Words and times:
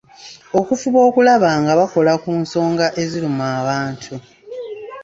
Okufuba 0.59 0.99
okulaba 1.07 1.49
nga 1.61 1.73
bakola 1.79 2.11
ku 2.23 2.31
nsonga 2.41 2.85
eziruma 3.01 3.45
abantu. 3.61 4.13